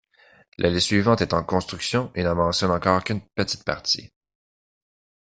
La 0.57 0.71
liste 0.71 0.87
suivante 0.87 1.21
est 1.21 1.31
en 1.35 1.43
construction 1.43 2.11
et 2.15 2.23
n'en 2.23 2.33
mentionne 2.33 2.71
encore 2.71 3.03
qu'une 3.03 3.21
petite 3.21 3.63
partie. 3.63 4.11